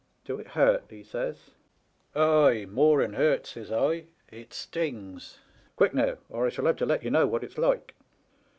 [0.25, 0.85] "'Do it hurt?
[0.87, 1.51] * he says.
[2.15, 4.05] "'Ay, more'n hurt,' says I,'
[4.39, 5.37] it stings.
[5.75, 7.93] Quick now, or I shall have to let ye know what it*s like.'